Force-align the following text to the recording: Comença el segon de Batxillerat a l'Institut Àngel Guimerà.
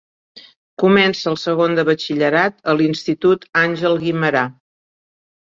Comença 0.83 1.27
el 1.31 1.37
segon 1.41 1.77
de 1.79 1.85
Batxillerat 1.89 2.57
a 2.73 2.75
l'Institut 2.81 3.47
Àngel 3.67 4.01
Guimerà. 4.07 4.45